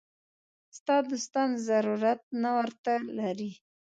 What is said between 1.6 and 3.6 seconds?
ضرورت نه ورته لري.